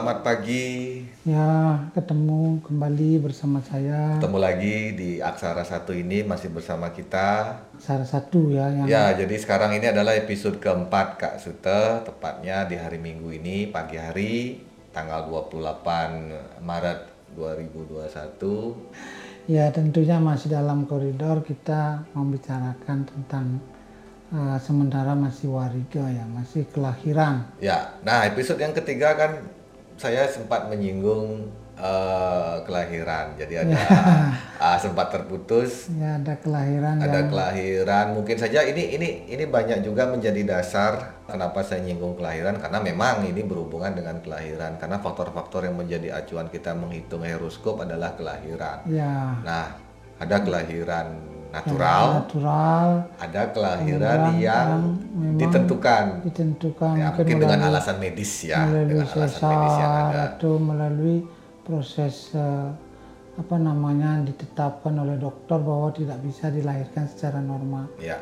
[0.00, 1.04] Selamat pagi.
[1.28, 4.16] Ya, ketemu kembali bersama saya.
[4.16, 7.60] Ketemu lagi di Aksara Satu ini masih bersama kita.
[7.76, 12.80] Salah satu ya yang Ya, jadi sekarang ini adalah episode keempat Kak Sute, tepatnya di
[12.80, 17.00] hari Minggu ini pagi hari tanggal 28 Maret
[17.36, 19.52] 2021.
[19.52, 23.60] ya tentunya masih dalam koridor kita membicarakan tentang
[24.32, 27.52] eh, sementara masih wariga ya, masih kelahiran.
[27.60, 29.59] Ya, nah episode yang ketiga kan
[30.00, 33.36] saya sempat menyinggung eh, kelahiran.
[33.36, 33.76] Jadi ada
[34.64, 35.92] ah, sempat terputus.
[35.92, 38.06] Ya ada kelahiran ada yang kelahiran.
[38.16, 42.56] Mungkin saja ini ini ini banyak juga menjadi dasar kenapa saya nyinggung kelahiran.
[42.56, 44.80] Karena memang ini berhubungan dengan kelahiran.
[44.80, 48.88] Karena faktor-faktor yang menjadi acuan kita menghitung horoskop adalah kelahiran.
[48.88, 49.36] ya.
[49.44, 49.76] Nah,
[50.16, 54.70] ada kelahiran yang natural, natural ada kelahiran yang yang
[55.18, 56.04] memang ditentukan.
[56.22, 60.20] ditentukan Ya, mungkin mungkin dengan melalui, alasan medis ya, melalui dengan alasan medis yang ada.
[60.30, 61.16] atau melalui
[61.66, 62.68] proses eh,
[63.34, 67.90] apa namanya ditetapkan oleh dokter bahwa tidak bisa dilahirkan secara normal.
[67.98, 68.18] Ya.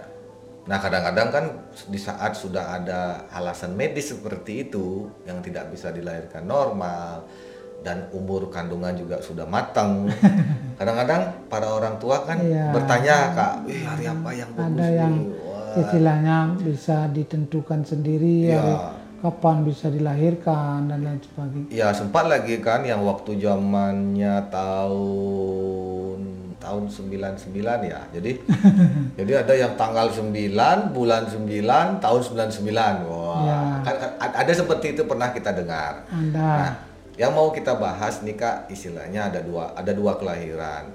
[0.69, 1.45] Nah, kadang-kadang kan
[1.89, 7.25] di saat sudah ada alasan medis seperti itu yang tidak bisa dilahirkan normal
[7.83, 10.11] dan umur kandungan juga sudah matang.
[10.79, 12.71] Kadang-kadang para orang tua kan Iya.
[12.75, 18.51] bertanya, "Kak, eh, hari apa yang bagus Ada yang nih?" Wah, istilahnya bisa ditentukan sendiri
[18.51, 18.75] hari
[19.19, 21.69] kapan bisa dilahirkan dan lain sebagainya.
[21.75, 26.19] Ya sempat lagi kan yang waktu zamannya tahun
[26.59, 28.01] tahun 99 ya.
[28.15, 28.33] Jadi
[29.19, 33.11] jadi ada yang tanggal 9, bulan 9, tahun 99.
[33.11, 33.43] Wah.
[33.43, 33.59] Ya.
[33.83, 36.07] Kan, kan ada seperti itu pernah kita dengar.
[36.07, 36.73] Ada Nah,
[37.19, 40.87] yang mau kita bahas nih Kak, istilahnya ada dua ada dua kelahiran.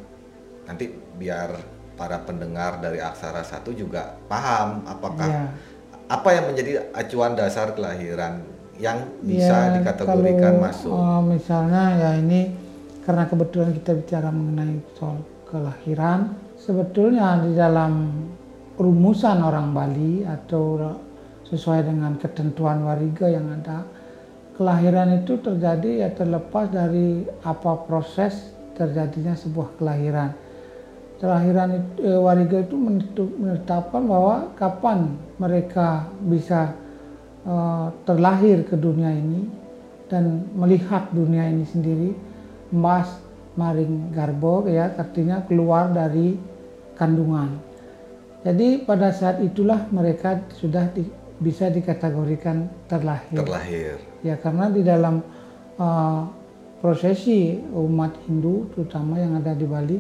[0.63, 0.87] Nanti
[1.19, 1.51] biar
[1.93, 5.45] para pendengar dari Aksara Satu juga paham apakah ya.
[6.07, 8.41] apa yang menjadi acuan dasar kelahiran
[8.79, 10.89] yang bisa Ya, dikategorikan kalau, masuk.
[10.89, 12.55] eh, misalnya ya ini
[13.05, 18.09] karena kebetulan kita bicara mengenai soal kelahiran, sebetulnya di dalam
[18.73, 20.79] rumusan orang Bali atau
[21.45, 23.85] sesuai dengan ketentuan wariga yang ada,
[24.57, 30.33] kelahiran itu terjadi ya terlepas dari apa proses terjadinya sebuah kelahiran.
[31.21, 32.75] Kelahiran itu, eh, wariga itu
[33.39, 36.73] menetapkan bahwa kapan mereka bisa
[37.43, 39.43] eh, terlahir ke dunia ini
[40.07, 42.15] dan melihat dunia ini sendiri,
[42.71, 43.19] mas
[43.59, 46.39] maring garbo ya artinya keluar dari
[46.95, 47.59] kandungan.
[48.43, 53.37] Jadi pada saat itulah mereka sudah di- bisa dikategorikan terlahir.
[53.41, 53.97] terlahir.
[54.21, 55.23] Ya karena di dalam
[55.79, 56.21] uh,
[56.83, 59.97] prosesi umat Hindu terutama yang ada di Bali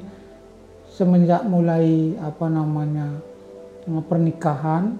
[0.91, 3.07] semenjak mulai apa namanya
[4.05, 4.99] pernikahan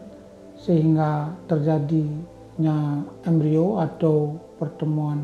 [0.58, 5.20] sehingga terjadinya embrio atau pertemuan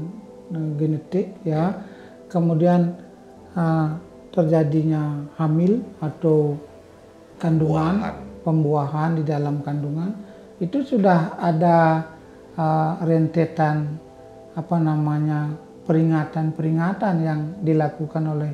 [0.52, 1.74] uh, genetik ya
[2.30, 2.94] kemudian
[3.56, 3.98] uh,
[4.30, 6.53] terjadinya hamil atau
[7.42, 8.16] kandungan Pembuahan.
[8.46, 10.12] pembuahan di dalam kandungan
[10.59, 12.03] itu sudah ada
[12.56, 13.96] uh, rentetan
[14.56, 15.56] apa namanya
[15.88, 18.52] peringatan-peringatan yang dilakukan oleh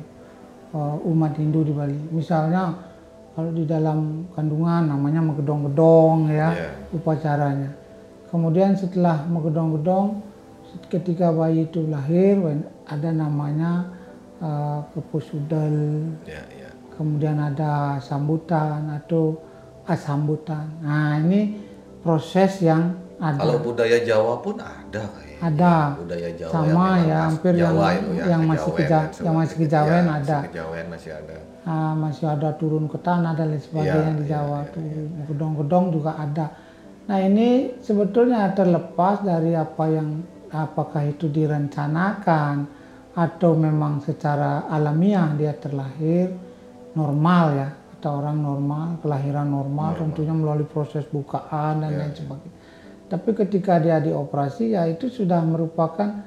[0.72, 1.98] uh, umat Hindu di Bali.
[2.14, 2.72] Misalnya
[3.34, 6.70] kalau di dalam kandungan namanya megedong-gedong ya Iya.
[6.94, 7.70] upacaranya.
[8.32, 10.22] Kemudian setelah megedong-gedong
[10.88, 12.38] ketika bayi itu lahir
[12.86, 13.92] ada namanya
[14.40, 16.70] uh, kepusudel Ya, ya.
[16.96, 19.36] kemudian ada sambutan atau
[19.86, 20.66] asambutan.
[20.82, 21.54] Nah ini
[22.06, 23.34] proses yang ada.
[23.36, 25.38] Kalau budaya Jawa pun ada kayaknya.
[25.42, 25.74] Ada.
[25.98, 29.56] Budaya Jawa Sama ya, hampir yang- Jawa itu ya, yang masih kejawen keja- yang masih
[29.58, 30.14] kejawen Ya, ada.
[30.14, 31.36] masih Kejawen masih ada.
[31.66, 34.82] Ah, masih ada turun ke tanah dan lain sebagainya Iya, di iya, Jawa iya, tuh
[35.26, 36.46] gedong-gedong juga ada.
[37.06, 37.48] Nah ini
[37.82, 42.66] sebetulnya terlepas dari apa yang apakah itu direncanakan
[43.12, 46.30] atau memang secara alamiah dia terlahir
[46.92, 47.68] normal ya
[48.06, 52.54] kata orang normal kelahiran normal, tentunya melalui proses bukaan dan Iya, lain sebagainya.
[53.06, 56.22] Tapi ketika dia dioperasi ya itu sudah merupakan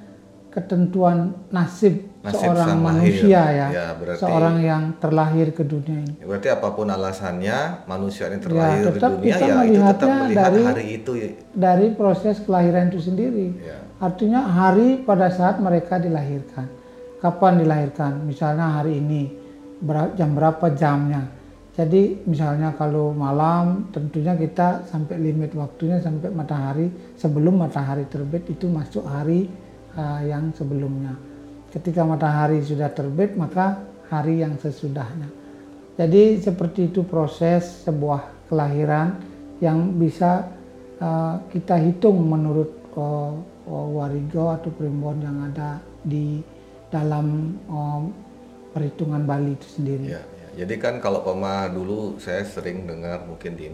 [0.49, 2.89] ketentuan nasib, Nasib seorang sang lahir.
[2.99, 6.19] manusia ya, Ya, berarti- seorang yang terlahir ke dunia ini.
[6.19, 9.55] Ya, Berarti apa pun alasannya manusia ini terlahir di Ya, tetap dunia kita ya itu
[9.55, 11.29] tetap melihatnya melihat dari- hari itu ya.
[11.55, 13.47] dari proses kelahiran itu sendiri.
[13.55, 13.77] Ya.
[14.03, 16.67] Artinya hari pada saat mereka dilahirkan.
[17.19, 18.19] Kapan dilahirkan?
[18.25, 19.31] Misalnya hari ini
[20.13, 21.38] jam berapa jamnya.
[21.79, 28.67] Jadi misalnya kalau malam tentunya kita sampai limit waktunya sampai matahari sebelum matahari terbit itu
[28.67, 29.47] masuk hari
[29.95, 31.15] uh, yang sebelumnya.
[31.71, 33.79] Ketika matahari sudah terbit maka
[34.11, 35.31] hari yang sesudahnya.
[35.95, 39.15] Jadi seperti itu proses sebuah kelahiran
[39.63, 40.51] yang bisa
[40.99, 43.31] uh, kita hitung menurut uh,
[43.71, 46.43] warigo atau primbon yang ada di
[46.91, 48.11] dalam um,
[48.75, 50.19] perhitungan Bali itu sendiri.
[50.19, 50.38] Ya.
[50.57, 53.67] Jadi kan kalau pema dulu saya sering dengar mungkin di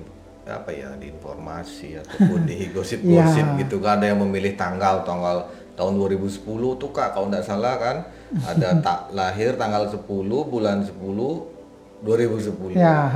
[0.46, 3.60] apa ya di informasi ataupun di gosip-gosip Ya.
[3.66, 6.46] gitu kan ada yang memilih tanggal tanggal tahun 2010
[6.78, 7.98] tuh kak kalau nggak salah kan
[8.46, 10.06] ada tak lahir tanggal 10
[10.46, 10.94] bulan 10
[12.06, 12.78] 2010.
[12.78, 13.10] Ya,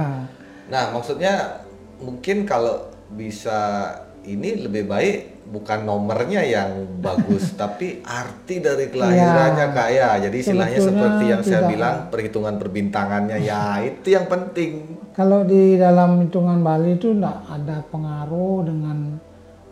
[0.70, 1.62] Nah maksudnya
[2.02, 3.90] mungkin kalau bisa
[4.26, 6.70] ini lebih baik bukan nomornya yang
[7.02, 9.74] bagus tapi arti dari kelahirannya Ya.
[9.74, 10.10] kaya.
[10.22, 14.98] Jadi istilahnya seperti yang saya bilang perhitungan perbintangannya ya itu yang penting.
[15.12, 19.18] Kalau di dalam hitungan Bali itu tidak ada pengaruh dengan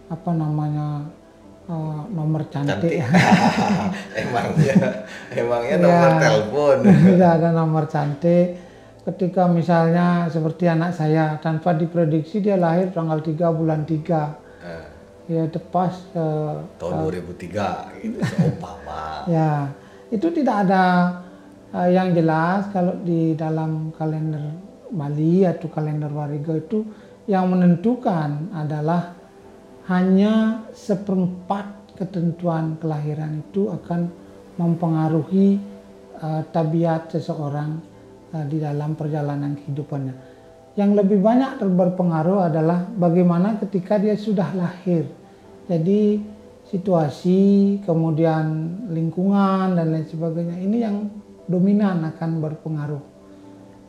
[0.08, 1.08] apa namanya
[1.66, 2.74] uh, nomor cantik.
[2.74, 3.00] Cantik.
[4.24, 4.76] emangnya
[5.32, 6.20] emangnya nomor Ya.
[6.20, 6.78] telepon.
[6.84, 8.48] Tidak ada nomor cantik.
[9.06, 14.47] Ketika misalnya seperti anak saya tanpa diprediksi dia lahir tanggal 3 bulan 3 Eh,
[15.28, 19.28] ya tepas eh, tahun 2003 gitu seumpama.
[19.28, 19.72] ya
[20.08, 20.84] itu tidak ada
[21.76, 26.80] eh, yang jelas kalau di dalam kalender Bali atau kalender Warigo itu
[27.28, 29.12] yang menentukan adalah
[29.92, 34.08] hanya seperempat ketentuan kelahiran itu akan
[34.56, 35.60] mempengaruhi
[36.24, 37.80] eh, tabiat seseorang
[38.32, 40.16] eh, di dalam perjalanan kehidupannya.
[40.78, 45.10] Yang lebih banyak berpengaruh adalah bagaimana ketika dia sudah lahir.
[45.68, 46.24] Jadi
[46.68, 47.40] situasi,
[47.84, 51.12] kemudian lingkungan dan lain sebagainya ini yang
[51.48, 53.04] dominan akan berpengaruh.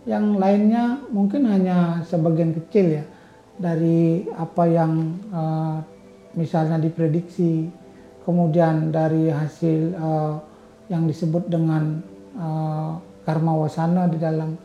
[0.06, 3.04] Yang lainnya mungkin hanya sebagian kecil ya
[3.58, 5.76] dari apa yang eh,
[6.38, 7.66] misalnya diprediksi,
[8.22, 10.34] kemudian dari hasil eh,
[10.90, 12.02] yang disebut dengan
[12.38, 12.92] eh,
[13.26, 14.56] karma wasana di dalam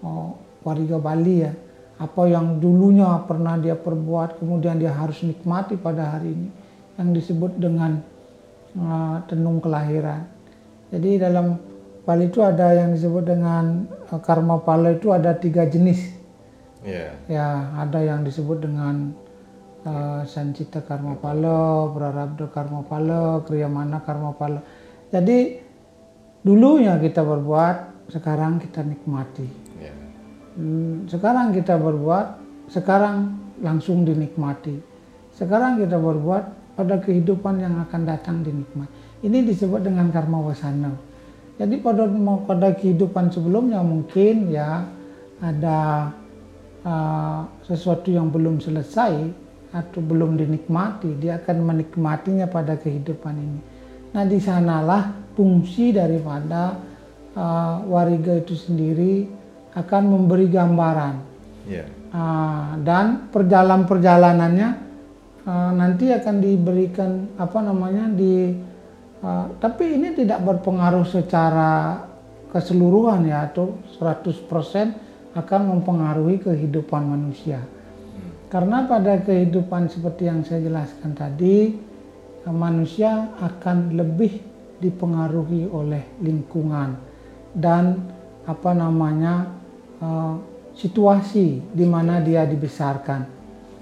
[0.00, 0.30] oh,
[0.62, 1.52] warga Bali ya
[1.98, 6.48] apa yang dulunya pernah dia perbuat kemudian dia harus nikmati pada hari ini
[6.98, 7.98] yang disebut dengan
[8.78, 10.26] uh, tenung kelahiran
[10.94, 11.58] jadi dalam
[12.08, 16.18] Bali itu ada yang disebut dengan uh, karma pala itu ada tiga jenis
[16.86, 17.10] Iya.
[17.26, 19.10] ya ada yang disebut dengan
[19.82, 24.62] uh, sancita karma pala, prarabdha karma pala, kriyamana karma pala.
[25.10, 25.58] Jadi
[26.44, 29.67] dulunya kita berbuat, sekarang kita nikmati.
[30.58, 32.26] Hmm, sekarang kita berbuat,
[32.66, 34.74] sekarang langsung dinikmati.
[35.30, 39.22] Sekarang kita berbuat pada kehidupan yang akan datang dinikmati.
[39.22, 40.90] Ini disebut dengan karma wasana.
[41.58, 42.06] Jadi pada
[42.46, 44.86] pada kehidupan sebelumnya mungkin ya
[45.38, 46.10] ada
[46.82, 49.14] uh, sesuatu yang belum selesai
[49.70, 53.60] atau belum dinikmati, dia akan menikmatinya pada kehidupan ini.
[54.14, 56.78] Nah, di sanalah fungsi daripada
[57.36, 59.28] uh, wariga itu sendiri
[59.78, 61.28] akan memberi gambaran
[61.68, 61.84] Iya.
[62.08, 64.68] Ah, dan perjalanan perjalanannya
[65.44, 68.56] ah, nanti akan diberikan apa namanya di
[69.20, 72.00] ah, tapi ini tidak berpengaruh secara
[72.48, 77.60] keseluruhan ya atau 100% akan mempengaruhi kehidupan manusia.
[78.48, 81.76] Karena pada kehidupan seperti yang saya jelaskan tadi
[82.48, 84.40] ah, manusia akan lebih
[84.80, 86.96] dipengaruhi oleh lingkungan
[87.52, 88.00] dan
[88.48, 89.58] apa namanya
[90.02, 90.34] eh,
[90.78, 93.26] situasi di mana dia dibesarkan.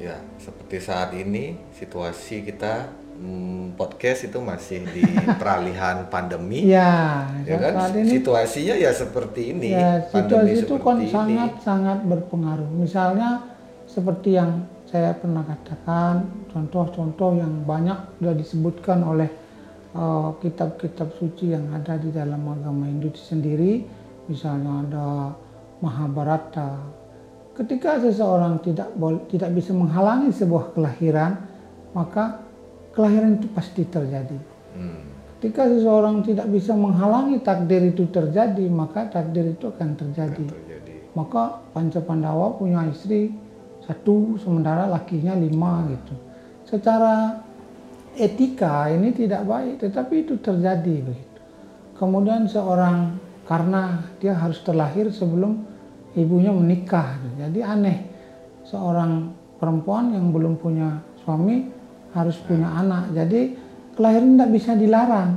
[0.00, 5.04] Ya, seperti saat ini situasi kita hmm, podcast itu masih di
[5.40, 6.68] peralihan pandemi.
[6.68, 7.72] Ya, ya kan?
[7.76, 9.76] saat ini Situasinya ya seperti ini.
[9.76, 11.12] ya, pandemi situasi itu kan ini.
[11.12, 12.68] sangat sangat berpengaruh.
[12.76, 13.44] Misalnya
[13.88, 19.28] seperti yang saya pernah katakan, contoh-contoh yang banyak sudah disebutkan oleh
[19.92, 23.84] eh, kitab-kitab suci yang ada di dalam agama Hindu sendiri,
[24.28, 25.06] misalnya ada
[25.80, 26.80] Mahabharata.
[27.56, 31.40] Ketika seseorang tidak bol- tidak bisa menghalangi sebuah kelahiran,
[31.96, 32.44] maka
[32.92, 34.36] kelahiran itu pasti terjadi.
[34.76, 35.04] Hmm.
[35.36, 40.44] Ketika seseorang tidak bisa menghalangi takdir itu terjadi, maka takdir itu akan terjadi.
[40.48, 40.94] Terjadi.
[41.16, 43.32] Maka Panca Pandawa punya istri
[43.84, 46.14] satu, sementara lakinya lima gitu.
[46.66, 47.40] Secara
[48.16, 51.40] etika ini tidak baik, tetapi itu terjadi begitu.
[51.96, 55.62] Kemudian seorang karena dia harus terlahir sebelum
[56.18, 57.98] ibunya menikah, jadi aneh
[58.66, 61.70] seorang perempuan yang belum punya suami
[62.12, 63.14] harus punya anak.
[63.14, 63.54] Jadi
[63.94, 65.30] kelahiran tidak bisa dilarang.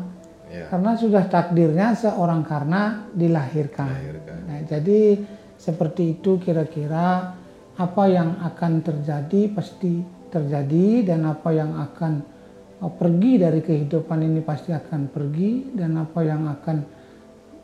[0.50, 0.66] Ya.
[0.66, 3.86] Karena sudah takdirnya seorang karena dilahirkan.
[3.86, 4.40] Dilahirkan.
[4.50, 5.00] Nah, jadi
[5.60, 7.38] seperti itu kira-kira
[7.80, 12.14] apa yang akan terjadi pasti terjadi dan apa yang akan
[12.82, 16.78] uh, pergi dari kehidupan ini pasti akan pergi dan apa yang akan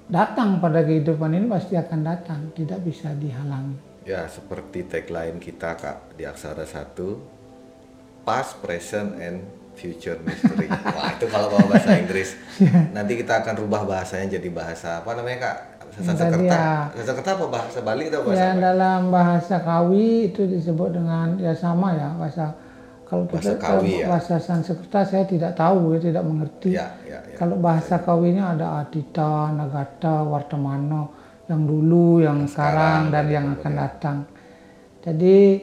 [0.06, 3.78] datang pada kehidupan ini pasti akan datang, tidak bisa dihalangi.
[4.06, 7.18] Ya, seperti tagline kita Kak di Aksara Satu
[8.22, 9.42] past, present, and
[9.74, 10.70] future mystery.
[10.96, 12.38] Wah itu kalau bawa bahasa Inggris.
[12.94, 15.58] Nanti kita akan rubah bahasanya jadi bahasa apa namanya kak?
[15.96, 16.44] Sanskerta.
[16.92, 16.92] ya.
[16.96, 18.62] Sanskerta apa bahasa Bali atau bahasa Ya apa?
[18.62, 22.52] dalam bahasa Kawi itu disebut dengan ya sama ya bahasa
[23.06, 24.08] kalau Bahasa kita Kawi, ya.
[24.10, 26.74] bahasa Sanskerta saya tidak tahu ya tidak mengerti.
[26.74, 27.38] Ya, ya, ya.
[27.38, 31.06] Kalau bahasa Kawinya ada Adita, Nagata, Wartamana
[31.46, 34.18] yang dulu, yang sekarang, dan yang akan datang.
[35.06, 35.62] Jadi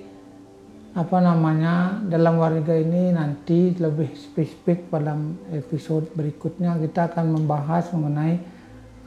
[0.92, 5.16] apa namanya dalam warga ini nanti lebih spesifik pada
[5.50, 8.36] episode berikutnya kita akan membahas mengenai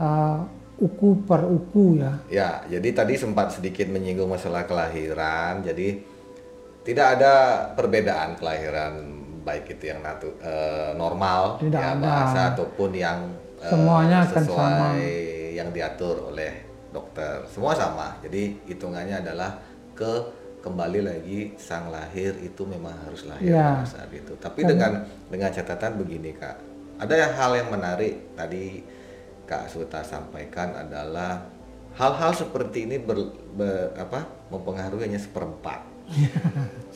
[0.02, 0.44] uh,
[0.82, 2.14] uku per uku ya.
[2.28, 5.64] Ya, jadi tadi sempat sedikit menyinggung masalah kelahiran.
[5.64, 6.15] Jadi
[6.86, 7.34] tidak ada
[7.74, 8.94] perbedaan kelahiran
[9.42, 12.02] baik itu yang natu, eh, normal Tidak ya ada.
[12.02, 13.20] bahasa ataupun yang
[13.58, 14.90] eh, Semuanya akan sesuai sama.
[15.52, 16.52] yang diatur oleh
[16.90, 17.42] dokter.
[17.46, 18.16] Semua sama.
[18.22, 19.58] Jadi hitungannya adalah
[19.94, 20.14] ke
[20.62, 23.82] kembali lagi sang lahir itu memang harus lahir Ya.
[23.82, 24.34] pada saat itu.
[24.36, 26.58] Tapi dengan dengan catatan begini kak,
[26.98, 28.82] ada hal yang menarik tadi
[29.46, 31.38] Kak Suta sampaikan adalah
[31.94, 35.86] hal-hal seperti ini ber, ber- apa mempengaruhi hanya seperempat.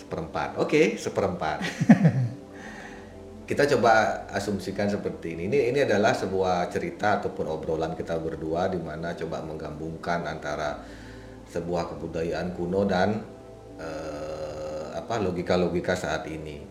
[0.01, 0.57] Seperempat.
[0.61, 1.61] Oke, seperempat.
[3.49, 5.49] Kita coba asumsikan seperti ini.
[5.49, 10.85] Ini ini adalah sebuah cerita ataupun obrolan kita berdua di mana coba menggabungkan antara
[11.49, 13.25] sebuah kebudayaan kuno dan
[13.81, 16.61] eh, apa logika-logika saat ini.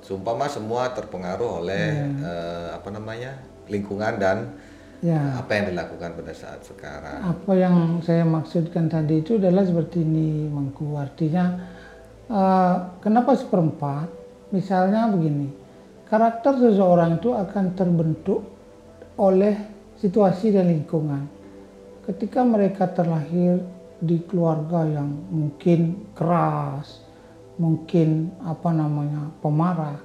[0.00, 3.36] Sumpama semua terpengaruh oleh eh, apa namanya
[3.68, 4.56] lingkungan dan
[5.04, 5.44] Ya.
[5.44, 7.20] apa yang dilakukan pada saat sekarang.
[7.20, 10.96] Apa yang saya maksudkan tadi itu adalah seperti ini, Mangku.
[10.96, 11.52] Artinya,
[12.32, 12.74] eh,
[13.04, 14.08] kenapa seperempat?
[14.56, 15.52] Misalnya begini,
[16.08, 18.40] karakter seseorang itu akan terbentuk
[19.20, 19.56] oleh
[20.00, 21.28] situasi dan lingkungan.
[22.08, 23.60] Ketika mereka terlahir
[24.00, 27.02] di keluarga yang mungkin keras,
[27.56, 29.98] mungkin apa namanya pemarah,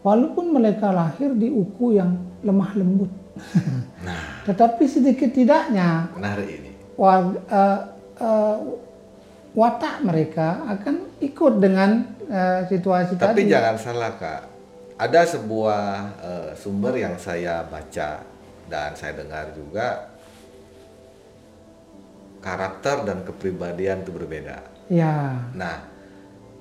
[0.00, 3.25] walaupun mereka lahir di uku yang lemah lembut.
[4.00, 6.70] Nah, Tetapi sedikit tidaknya menarik ini.
[6.94, 7.80] warga, eh,
[8.18, 8.56] eh,
[9.52, 11.90] watak mereka akan ikut dengan
[12.26, 13.52] eh, situasi Tapi tadi.
[13.52, 14.42] jangan salah kak,
[14.96, 15.84] ada sebuah
[16.18, 18.24] eh, sumber yang saya baca
[18.66, 20.10] dan saya dengar juga
[22.38, 24.58] karakter dan kepribadian itu berbeda.
[24.86, 25.82] Ya, Nah,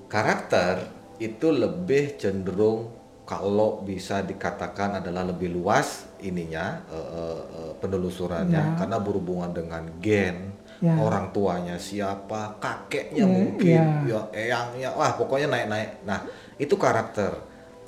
[0.08, 2.90] karakter itu lebih cenderung
[3.26, 10.54] kalau bisa dikatakan adalah lebih luas ininya eh, eh, eh, penelusurannya karena berhubungan dengan gen
[10.84, 10.92] Ya.
[11.00, 14.04] orang tuanya siapa kakeknya Ya, mungkin ya.
[14.04, 16.20] ya eyangnya wah pokoknya naik-naik nah
[16.60, 17.32] itu karakter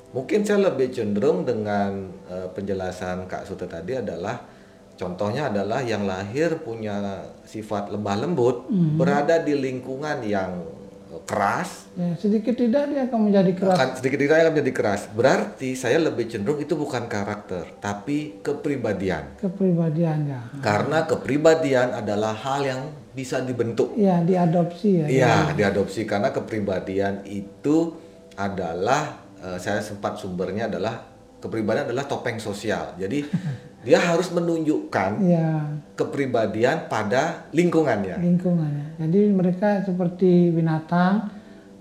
[0.08, 4.40] mungkin saya lebih cenderung dengan eh, penjelasan Kak Suta tadi adalah
[4.96, 8.96] contohnya adalah yang lahir punya sifat lemah lembut Hmm.
[8.96, 10.56] berada di lingkungan yang
[11.24, 13.76] keras ya, sedikit tidak dia akan menjadi keras.
[13.76, 19.36] akan sedikit tidak akan menjadi keras berarti saya lebih cenderung itu bukan karakter tapi kepribadian
[19.40, 20.60] kepribadiannya.
[20.60, 25.06] karena kepribadian adalah hal yang bisa dibentuk Ya, diadopsi ya.
[25.10, 27.98] Iya, diadopsi karena kepribadian itu
[28.38, 31.02] adalah eh, saya sempat sumbernya adalah
[31.38, 32.94] kepribadian adalah topeng sosial.
[32.94, 33.24] Jadi
[33.86, 38.18] dia harus menunjukkan Ya, kepribadian pada lingkungannya.
[38.18, 38.98] lingkungannya.
[38.98, 41.30] Jadi mereka seperti binatang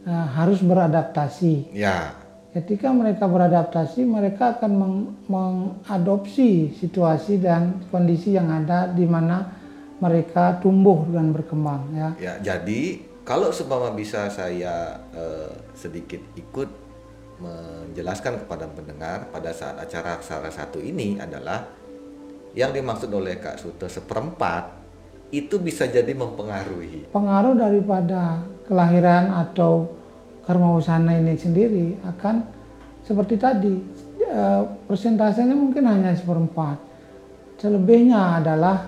[0.04, 1.74] eh, harus beradaptasi.
[1.74, 2.14] Ya,
[2.48, 9.54] Ketika mereka beradaptasi, mereka akan meng- mengadopsi situasi dan kondisi yang ada di mana
[9.98, 12.10] mereka tumbuh dan berkembang ya.
[12.18, 12.34] ya.
[12.40, 16.87] Jadi kalau seumpama bisa saya eh, sedikit ikut
[17.38, 21.70] menjelaskan kepada pendengar pada saat acara salah satu ini adalah
[22.58, 24.74] yang dimaksud oleh Kak Suto seperempat
[25.30, 27.14] itu bisa jadi mempengaruhi.
[27.14, 29.92] Pengaruh daripada kelahiran atau
[30.48, 32.42] karma usana ini sendiri akan
[33.04, 33.76] seperti tadi
[34.24, 36.80] eh, persentasenya mungkin hanya seperempat.
[37.60, 38.88] Selebihnya adalah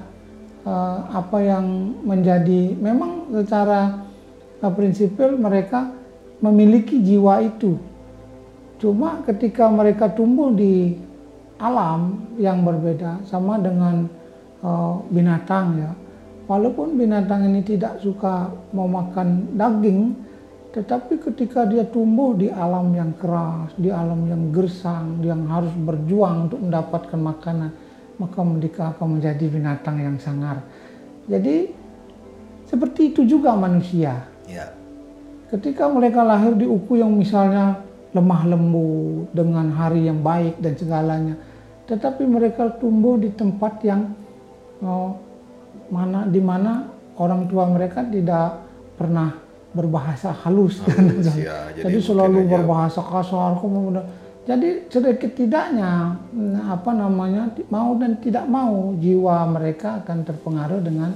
[0.63, 1.65] eh, apa yang
[2.07, 4.07] menjadi memang secara
[4.63, 5.91] eh, prinsipil mereka
[6.39, 7.75] memiliki jiwa itu.
[8.79, 10.95] Cuma ketika mereka tumbuh di
[11.59, 14.07] alam yang berbeda sama dengan
[14.63, 15.91] eh, binatang ya.
[16.49, 20.17] Walaupun binatang ini tidak suka memakan daging,
[20.73, 26.49] tetapi ketika dia tumbuh di alam yang keras, di alam yang gersang, yang harus berjuang
[26.49, 27.69] untuk mendapatkan makanan,
[28.17, 30.65] maka mereka akan menjadi binatang yang sangar.
[31.29, 31.69] Jadi
[32.65, 34.25] seperti itu juga manusia.
[34.49, 34.73] Ya,
[35.53, 41.35] Ketika mereka lahir di uku yang misalnya lemah lembut dengan hari yang baik dan segalanya,
[41.85, 44.13] tetapi mereka tumbuh di tempat yang
[44.81, 45.13] oh,
[45.93, 46.89] mana di mana
[47.21, 48.65] orang tua mereka tidak
[48.97, 49.37] pernah
[49.69, 50.81] berbahasa halus.
[50.81, 51.69] Halus, ya.
[51.77, 53.61] jadi, Jadi selalu aja- berbahasa kasar.
[53.61, 54.05] kemudian
[54.49, 61.13] jadi sedikit tidaknya mm, apa namanya mau dan tidak mau jiwa mereka akan terpengaruh dengan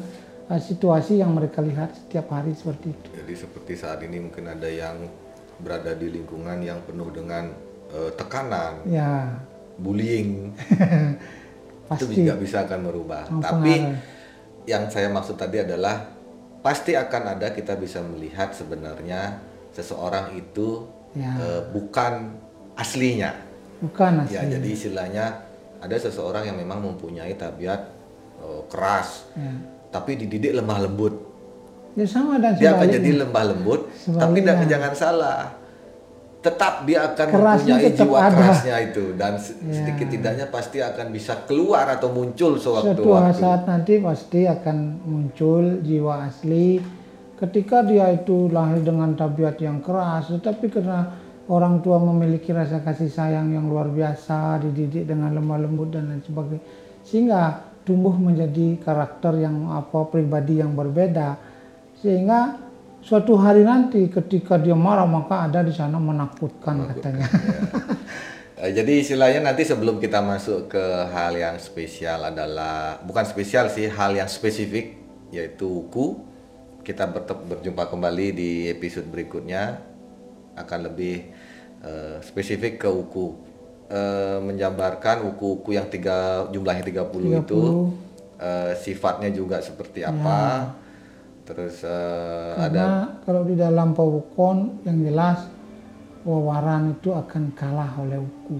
[0.53, 3.07] uh, situasi yang mereka lihat setiap hari seperti itu.
[3.17, 5.09] Jadi seperti saat ini mungkin ada yang
[5.57, 7.51] berada di lingkungan yang penuh dengan
[7.89, 9.38] eh, tekanan, Ya
[9.74, 10.53] bullying,
[11.89, 13.25] itu pasti juga bisa akan merubah.
[13.25, 13.41] Mempengaruhi.
[13.41, 13.74] Tapi
[14.63, 16.07] yang saya maksud tadi adalah
[16.62, 21.29] pasti akan ada kita bisa melihat sebenarnya seseorang itu Ya.
[21.36, 22.33] eh, bukan
[22.74, 23.33] aslinya.
[23.77, 24.33] bukan asli.
[24.33, 25.25] Ya, jadi istilahnya
[25.77, 27.81] ada seseorang yang memang mempunyai tabiat
[28.39, 29.53] eh, keras, Ya.
[29.89, 31.32] tapi dididik lemah lembut.
[31.93, 35.53] Ya sama dan Dia akan jadi lembah lembut, tapi jangan salah.
[36.43, 38.35] Tetap dia akan Kerasnya mempunyai jiwa ada.
[38.35, 39.71] kerasnya itu dan Ya.
[39.71, 43.39] sedikit tidaknya pasti akan bisa keluar atau muncul Suatu sewaktu-waktu.
[43.39, 46.83] saat nanti pasti akan muncul jiwa asli
[47.39, 51.15] ketika dia itu lahir dengan tabiat yang keras tetapi karena
[51.47, 56.19] orang tua memiliki rasa kasih sayang yang luar biasa dididik dengan lemah lembut dan lain
[56.19, 56.59] sebagainya
[57.07, 57.41] sehingga
[57.83, 61.52] tumbuh menjadi karakter yang apa pribadi yang berbeda
[62.03, 62.60] sehingga
[63.00, 67.27] suatu hari nanti ketika dia marah maka ada di sana menakutkan katanya.
[68.63, 73.91] Eh, Jadi istilahnya nanti sebelum kita masuk ke hal yang spesial adalah bukan spesial sih
[73.91, 74.95] hal yang spesifik
[75.36, 76.24] yaitu wuku.
[76.79, 77.12] Kita
[77.50, 79.83] berjumpa kembali di episode berikutnya.
[80.55, 81.27] Akan lebih
[81.83, 83.36] eh, spesifik ke wuku.
[83.91, 87.91] Eh, menjabarkan wuku-wuku yang tiga jumlahnya 30, itu
[88.39, 90.71] eh, sifatnya juga seperti apa
[91.43, 92.88] terus ada Karena
[93.27, 95.43] kalau di dalam pawukon yang jelas
[96.23, 98.60] wawaran itu akan kalah oleh uku.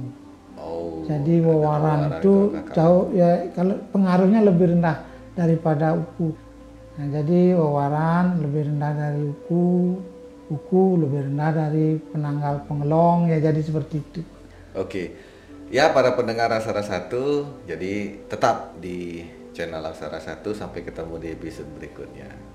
[0.60, 2.36] oh Jadi ada wawaran itu
[2.76, 6.36] jauh ya kalau pengaruhnya lebih rendah daripada uku.
[6.94, 9.98] Nah, jadi wawaran lebih rendah dari uku,
[10.54, 14.22] uku lebih rendah dari penanggal pengelong ya jadi seperti itu.
[14.78, 15.18] Oke,
[15.74, 19.26] ya para pendengar Aksara Satu, jadi tetap di
[19.58, 22.53] channel Aksara Satu sampai ketemu di episode berikutnya.